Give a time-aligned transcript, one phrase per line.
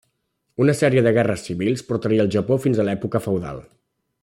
[0.63, 3.63] Una sèrie de guerres civils portaria al Japó fins a l'època feudal.